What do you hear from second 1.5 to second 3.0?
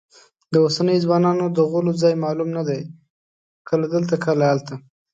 د غولو ځای معلوم نه دی،